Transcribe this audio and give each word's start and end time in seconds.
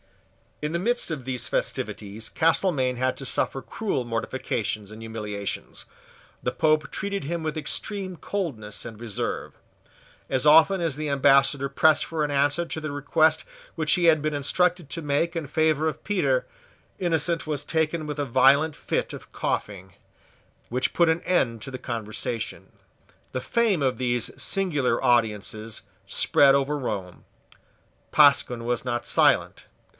In 0.63 0.71
the 0.73 0.79
midst 0.79 1.09
of 1.09 1.25
these 1.25 1.47
festivities 1.47 2.29
Castelmaine 2.29 2.95
had 2.97 3.17
to 3.17 3.25
suffer 3.25 3.63
cruel 3.63 4.03
mortifications 4.03 4.91
and 4.91 5.01
humiliations. 5.01 5.85
The 6.41 6.51
Pope 6.51 6.91
treated 6.91 7.23
him 7.23 7.41
with 7.41 7.57
extreme 7.57 8.15
coldness 8.15 8.83
and 8.83 8.99
reserve. 8.99 9.53
As 10.29 10.45
often 10.45 10.81
as 10.81 10.95
the 10.95 11.09
Ambassador 11.09 11.69
pressed 11.69 12.05
for 12.05 12.23
an 12.23 12.31
answer 12.31 12.65
to 12.65 12.79
the 12.81 12.91
request 12.91 13.43
which 13.75 13.93
he 13.93 14.05
had 14.05 14.21
been 14.23 14.33
instructed 14.35 14.87
to 14.91 15.03
make 15.03 15.35
in 15.35 15.45
favour 15.47 15.87
of 15.87 16.03
Petre, 16.03 16.45
Innocent 16.99 17.45
was 17.47 17.63
taken 17.63 18.05
with 18.07 18.19
a 18.19 18.25
violent 18.25 18.75
fit 18.75 19.13
of 19.13 19.31
coughing, 19.31 19.93
which 20.69 20.93
put 20.93 21.09
an 21.09 21.21
end 21.21 21.61
to 21.63 21.71
the 21.71 21.79
conversation. 21.79 22.71
The 23.33 23.41
fame 23.41 23.81
of 23.83 23.99
these 23.99 24.29
singular 24.41 25.03
audiences 25.03 25.83
spread 26.07 26.55
over 26.55 26.77
Rome. 26.77 27.23
Pasquin 28.11 28.63
was 28.65 28.83
not 28.85 29.05
silent. 29.05 29.65